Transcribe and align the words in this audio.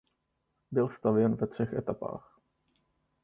Byl 0.71 0.89
stavěn 0.89 1.35
ve 1.35 1.47
třech 1.47 1.73
etapách. 1.73 2.39